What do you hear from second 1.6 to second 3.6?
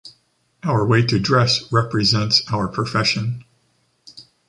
represents our profession.